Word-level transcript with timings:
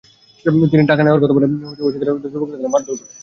তিনি 0.71 0.83
টাকা 0.89 1.01
নেওয়ার 1.03 1.21
কথা 1.21 1.33
অস্বীকার 1.79 2.07
করলে 2.07 2.19
ক্ষুব্ধ 2.19 2.33
যুবকেরা 2.33 2.55
তাঁকে 2.55 2.71
মারধর 2.73 2.95
করে। 2.99 3.11